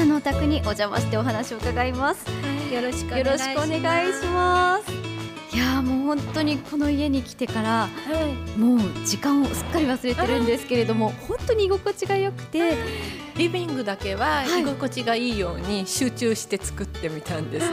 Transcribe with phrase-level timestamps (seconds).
[0.00, 2.24] さんのお宅にお邪魔してお話を伺います、
[2.72, 4.90] よろしくよろしくお願いします。
[5.54, 7.88] いやーもう本当にこの家に来てからは
[8.56, 12.76] もう時間をすっかり忘れてるんですけれども本当に居心地が良くてい、
[13.36, 14.62] リビングだけははい。
[14.62, 17.66] 居心地がいいように集中して作ってみたんです。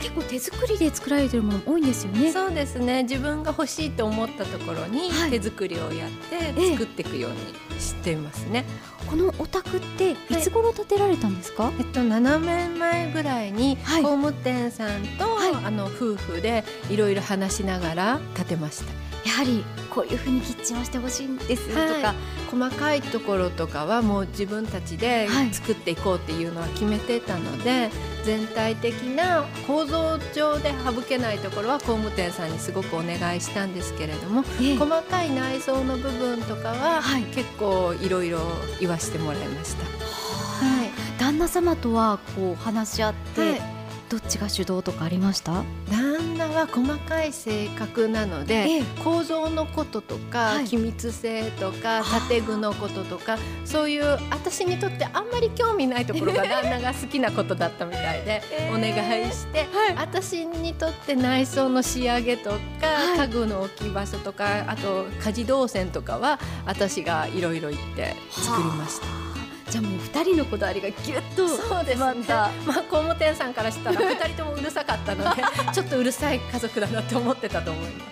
[0.00, 2.32] 結構手作りで作られてるもの多いんですよね。
[2.32, 3.04] そうですね。
[3.04, 5.30] 自分が欲しいと思ったところにはい。
[5.30, 6.72] 手作りをやってええ。
[6.72, 8.64] 作っていくようにしていますね。
[9.10, 14.02] このお宅っていつ頃建てられたんですか、えっと7年前ぐらいにはい。
[14.04, 15.64] 工務店さんと、はい。
[15.64, 19.09] あの夫婦でいろいろ話しながら建てました。
[19.24, 22.16] やはりこういう風にキッチンをしてほしいんですとか、はい。
[22.50, 25.52] 細かいところとかはもう自分たちではい。
[25.52, 27.90] 作っていこうっていうのは決めてたので、
[28.24, 34.76] 全体的な構造上で省けないところは工務店さんにすごくお願いしたんですけれどもええ。
[34.76, 37.24] 細かい内装の部分とかははい。
[37.24, 38.40] 結構いろいろ
[38.80, 39.84] 言わしてもらいました。
[39.84, 40.90] はい。
[41.18, 43.79] 旦那様とはこう話し合って、はい
[44.10, 45.62] どっちが主導とかありました？
[45.88, 48.82] 旦那は細かい性格なので、ええ。
[49.04, 50.64] 構造のこととか、はい。
[50.64, 52.28] 気密性とかはあ。
[52.28, 58.74] 建具のこととかそういう私にとってあんまり興味ないところが 旦那が好きなことだったみたいで、ええ。
[58.74, 59.94] お願いして、はい。
[59.96, 63.18] 私にとって内装の仕上げとか、はい。
[63.20, 69.29] 家具の置き場所とかあと家事動線とかは私がいろいろ言って作りました。
[69.70, 72.24] じゃあもう二人のこだわりがギュッとそうですね。
[72.66, 78.10] まあ、工務店さんからしたら2人ともうるさかったので ちょっとうるさい家族だなって思ってたと思います。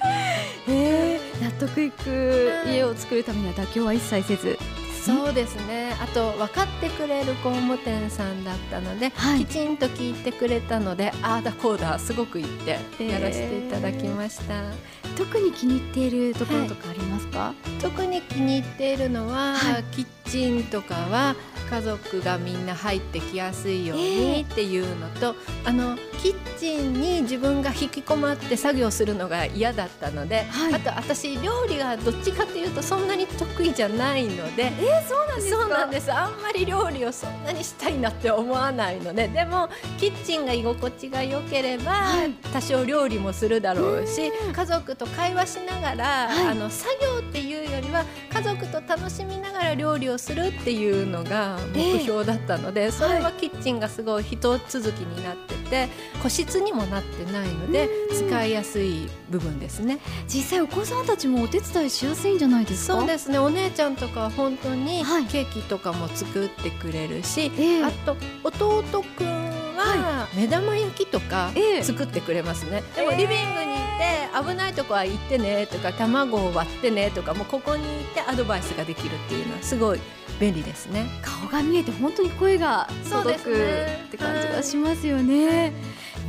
[0.68, 4.58] えー納得いく家を作るためには妥協は一切せず
[5.08, 5.96] そうですね。
[6.02, 9.46] あと分かってくれる工務店さんだったので、はい。
[9.46, 14.62] きちんと聞いてくれたのでああだこうだすごく言ってやらせていただきました、
[15.16, 19.84] 特に気に入っているところとかありますか、特に気に入っているのは、はい。
[19.92, 21.34] キッチンとかは
[21.70, 30.74] 家族がみんな入ってきやすいようにっていうのと、あのキッチンに自分が引きこまって作業するのが嫌だったので、はい。
[30.74, 35.62] あと私料理がどっちかというとそんなに得意じゃないのでえー、そうなんですか？
[35.62, 36.12] そうなんです。
[36.12, 39.68] あんまり料理をそんなにしたいなって思わないのででも
[39.98, 42.32] キッチンが居心地が良ければ、はい。
[42.52, 46.46] 多少料理もするだろうし家族と会話しながら、はい。
[46.48, 48.04] あの作業っていうよりは
[48.38, 55.88] 家族と楽しみながら料理をするっていうのが目標だったので、それはキッチンがすごい一続きになってて
[56.22, 59.98] 個室にもなってないので使いやすい部分ですね。
[60.28, 62.98] 実際お子さんたちもお手伝いしやすいんじゃないですか？
[62.98, 63.40] そうですね。
[63.40, 65.24] お姉ちゃんとかは本当にはい。
[65.24, 67.84] ケーキとかも作ってくれるし、ええ。
[67.84, 69.26] あと弟くん
[69.76, 71.82] は目玉焼きとかええ。
[71.82, 73.77] 作ってくれますね、でもええリビングに
[74.42, 80.00] 危ないとこは行ってねとか卵を割ってねとかもうここに行ってアドバイスができるっていうのはすごい
[80.38, 81.06] 便利ですね。
[81.22, 85.72] 顔が見えて本当に声が届くって感じがしますよね。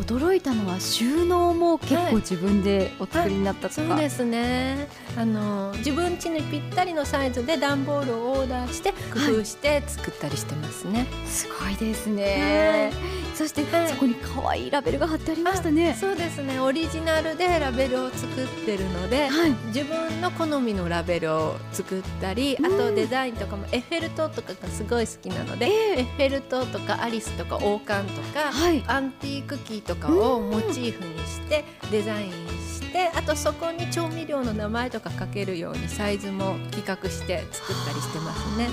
[0.05, 4.87] 驚いたのは収納も結構自分でお作りになったとか、そうですね。
[5.17, 11.05] あの自分家にぴったりのサイズで段ボールをオーダーして工夫して作ったりしてますね。
[11.25, 12.91] すごいですね。
[13.35, 13.89] そして、はい。
[13.89, 15.95] そこに可愛いラベルが貼ってありましたね。
[15.97, 16.59] そうですね。
[16.59, 19.51] オリジナルでラベルを作ってるので、はい。
[19.67, 28.83] 自分の好みのラベルを作ったり、あとデザインとかもエッフェル塔とかがすごい好きなので、エッフェル塔とかアリスとか王冠とか、はい。
[28.87, 38.69] アンティークキーとかをモチーフにしてデザインしてあとそこに調味料の名前とか書けるようにサイズも企画して作ったりしてますね。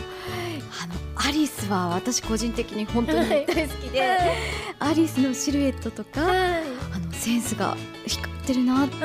[0.82, 3.46] あのアリスは私個人的に本当にはい。
[3.46, 4.18] 大好きで、
[4.78, 8.96] アリスのシルエットとか、あのセンスが光ってるなって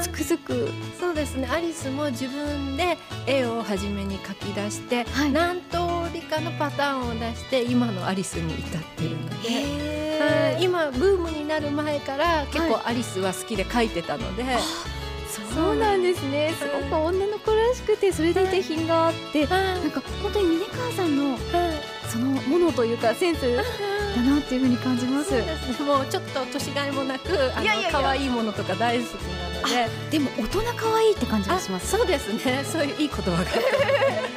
[0.00, 0.68] つくづく。
[0.98, 1.46] そうですね。
[1.52, 2.96] アリスも自分で
[3.26, 5.32] 絵を初めに描き出して、はい。
[5.32, 5.78] 何通
[6.14, 9.89] りかのパターンを出して今のアリスに至ってるので。
[10.24, 10.62] へはい。
[10.62, 14.44] 今ブームになる前から結構アリスは好きで描いてたので、
[15.54, 16.54] そうなんですね。
[16.58, 19.64] すごく女の子らしくてそれでいて品があってはい。
[19.80, 21.38] なんか本当に峰川さんの
[22.08, 23.62] そのものというかセンスだ
[24.22, 25.30] なっていうふうに感じます。
[25.76, 27.92] そうもうちょっと年がいもなくあいやいやいや。
[27.92, 29.68] の可愛いものとか大好きなの
[30.10, 30.18] で。
[30.18, 31.90] でも大人可愛いって感じがします。
[31.90, 32.64] そうですね。
[32.64, 33.38] そういういい言葉が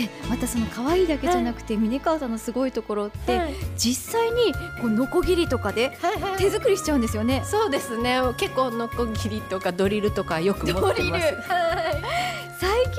[0.00, 3.54] でまたその可愛いだけじゃなくて峰川さんのすごいところって、はい。
[3.76, 6.38] 実際にこうノコギリとかではいはい。
[6.38, 7.42] 手作りしちゃうんですよね。
[7.44, 8.20] そうですね。
[8.36, 10.96] 結構ノコギリとかドリルとかよく持ってます。
[10.96, 11.12] ドリル。
[11.12, 11.22] はい。
[12.58, 12.92] 最近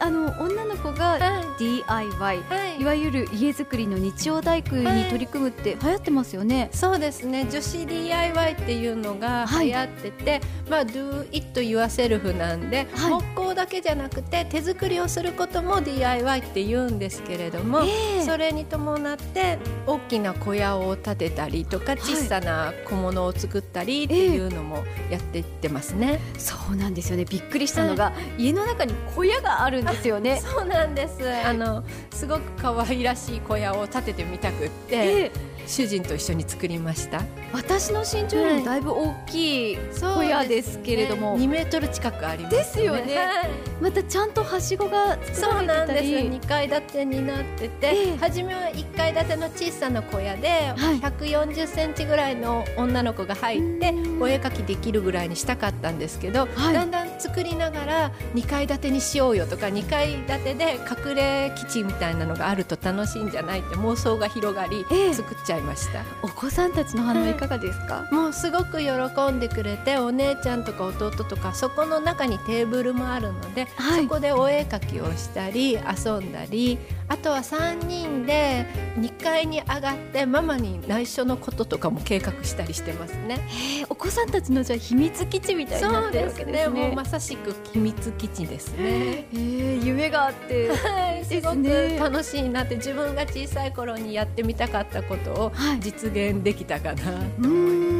[0.00, 1.20] あの女の子がはい。
[1.58, 2.80] DIY はい。
[2.80, 6.70] いわゆる家づくりの日曜大工に取り組むって流行ってますよね。
[6.72, 7.46] そうですね。
[7.50, 9.66] 女子 DIY っていうのがはい。
[9.66, 13.10] 流行ってて、まあ Do it yourself なんで、はい。
[13.10, 18.22] 木工だけじゃなくて手作りをすることも DIY って言うんですけれども、ええ。
[18.22, 26.20] それに伴って大きな小屋を建てたりとか小さな小物を作ったりっていうのもやっていってますね。
[26.38, 27.24] そうなんですよね。
[27.24, 30.40] びっくりしたのが、家の中に小屋があるんですよね。
[30.40, 31.18] そうなんです。
[31.44, 31.82] あの
[32.12, 35.32] すごく可愛らしい小屋を建ててみたくって、ええ。
[35.66, 37.22] 主人と一緒に作りました。
[37.52, 43.16] 私の身長よりもだいぶ大きい小屋ですけれども、2メートル近くあります、ですよね。
[43.16, 43.50] はい。
[43.80, 46.02] またちゃんとはしごが作そうらなんです。
[46.02, 48.16] れてたり2階建てになってて、ええ。
[48.18, 51.00] 初めは1階建ての小さな小屋で、はい。
[51.00, 54.22] 140センチぐらいの女の子が入ってうん。
[54.22, 56.74] お絵描きできるぐらいにしたかったんですけど、はい。
[56.74, 65.14] だんだん作りながら2階建てにしようよとか2階建てで隠れ基地みたいなのがあると楽しいんじゃないって妄想が広がり、ええ。
[65.14, 66.02] 作っちゃいました。
[66.22, 68.90] お子さんたちの反応いかがですか、もうすごく喜
[69.30, 74.04] んでくれてお姉ちゃんとか弟とかそこの中にテーブルもあるので、はい。
[74.04, 76.78] そこでお絵描きをしたり遊んだり
[77.10, 78.64] あとは3人で
[78.96, 83.40] 2階に上がってママに内緒のこととかも計画したりしてますね。
[83.80, 89.26] えーお子さんたちのじゃあ秘密基地みたいになってるわけですねもうまさしく秘密基地ですね。
[89.32, 97.96] えー夢があってはい、すごくね楽しいなって自分が小さい頃にやってみたかったことをはい実現できたかなとう思いますね。
[97.96, 97.99] ん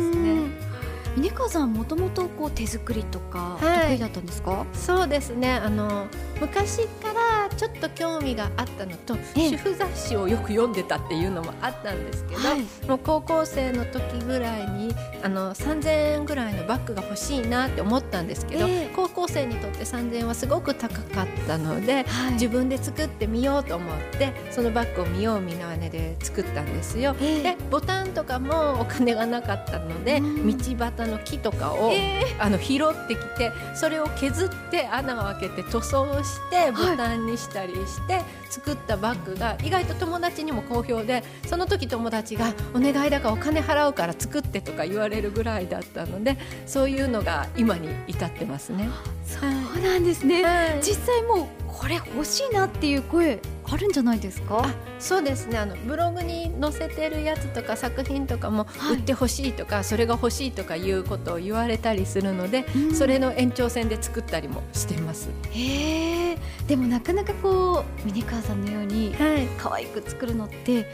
[1.20, 3.80] 峰川さんもともとこう手作りとかはい。
[3.82, 5.52] 得意だったんですか、そうですね。
[5.52, 6.06] あの
[6.40, 9.50] 昔からちょっと興味があったのとええ。
[9.50, 12.60] 主婦雑誌をよく読んでたっていうのもあったんですけど、はい。
[12.88, 18.92] もう高校生の時ぐらいにあの3000円ぐらいのバッグが欲しいなって思ったんですけど、ええ。
[18.96, 22.32] 高校生にとって3000円はすごく高かったので、はい。
[22.34, 27.14] 自分で作ってみようと思ってそのバッグを見よう見まねで作ったんですよ。
[27.20, 27.42] ええ。
[27.42, 30.56] でボタンとかもお金がなかったので、うん。
[30.56, 46.36] 道端の木とかを、えあの拾ってきてそれを削って穴を開けて塗装してボタンにしたりして作ったバッグが意外と友達にも好評でその時友達が「お願いだからお金払うから作って」とか言われるぐらいだったので
[46.66, 48.88] そういうのが今に至ってますね。
[49.26, 50.80] そうなんですね、はい。
[50.82, 53.40] 実際もうこれ欲しいなっていう声
[53.72, 54.62] あるんじゃないですか？
[54.64, 55.58] あそうですね。
[55.58, 58.96] あのブログに載せてるやつとか作品とかもはい。
[58.96, 62.94] 売ってほしいとか、それが欲しいとかいうことを言われたりするので、うん。
[62.94, 65.28] それの延長線で作ったりもしてます。
[65.50, 66.38] へえ。
[66.66, 69.46] でもなかなかこう峰川さんのようにはい。
[69.58, 70.86] 可愛く作るのって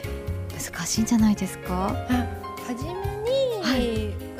[0.54, 1.88] 難しいんじゃないですか？
[2.10, 2.26] あ
[2.66, 2.96] 初めに、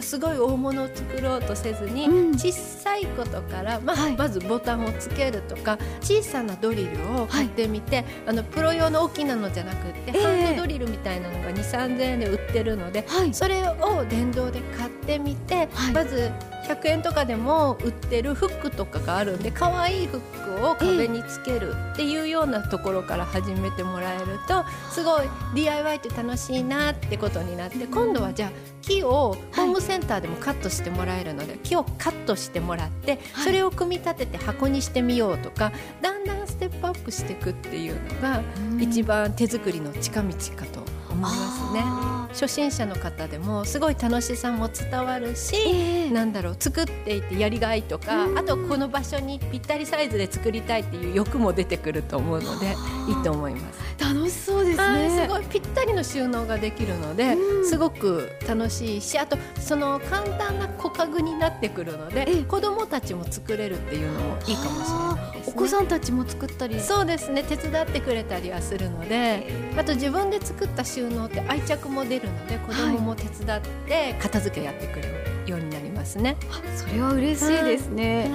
[0.06, 2.38] すごい大物を作ろうとせずに、うん。
[2.38, 4.16] 小さいことから、まあはい。
[4.16, 10.22] まずボタンをつけるとか小さなドリルを買ってみて、あのプロ用の大きなのじゃなくって、ええ。
[10.22, 13.34] ハンドドリルみたいなのが2 3 0円で売ってるのではい。
[13.34, 15.92] それを電動で買ってみて、はい。
[15.92, 16.30] まず
[16.66, 28.50] 100円とかでも売ってるフックとかがあるんで可愛いフックを壁につけるっていうようなところから始めてもらえるとすごい DIY って楽しいなってことになって今度はじゃあ
[28.82, 33.44] 木をホームセンターでもカットしてもらえるので木をカットしてもらってはい。
[33.44, 35.72] それを組み立てて箱にしてみようとか
[36.02, 38.42] だんだんステップアップしていくっていうのが
[38.80, 40.80] 一番手作りの近道かと
[41.16, 41.82] 思いますね。
[41.84, 52.74] あ初心者の方でもすごい楽しさも伝わるし、ーええなんだろう作っていてやりがいとかうんあとこの場所にぴったりサイズで作りたいっていう欲も出てくると思うので
[53.08, 53.85] いいと思います。
[54.14, 57.68] 楽しそうですはいねすごいぴったりの収納ができるのでうん。
[57.68, 62.44] すごく楽しいしあとその簡単な小家具になってくるのでええ。
[62.44, 65.52] 子どもたちも作れるっていうのもいいかもしれないですね。
[65.56, 66.80] お子さんたちも作ったり。
[66.80, 67.42] そうですね。
[67.42, 76.36] 手伝ってくれたりはするのであと自分で作った収納って愛着も出るので子供も手伝って片付けやってくれるようになりますね。
[76.50, 78.30] あそれは嬉しいですね、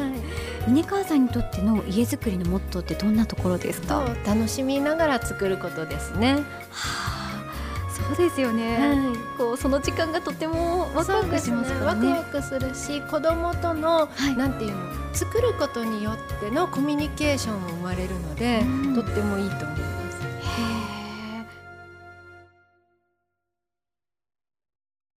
[0.68, 6.38] 峰川さんにとっての家づくりのモットーってどんなところですか、楽しみながら作ることですね。
[6.72, 7.44] あ、
[8.08, 12.10] そうですよね、はこうその時間がとてもワクワクしますからね。
[12.10, 14.36] ワクワクするし子供との、はい。
[14.36, 14.77] なんていうの
[15.13, 18.96] 作ることによってのコミュニケーションも生まれるので、うん。
[18.96, 20.00] とってもいいと思います。